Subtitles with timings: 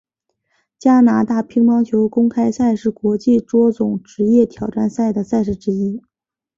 [0.79, 6.01] 加拿大乒乓球公开赛是国际桌总职业挑战赛的赛事之一。